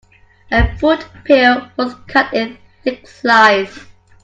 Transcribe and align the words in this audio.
The 0.49 0.67
fruit 0.79 1.05
peel 1.25 1.69
was 1.77 1.93
cut 2.07 2.33
in 2.33 2.57
thick 2.83 3.07
slices. 3.07 3.85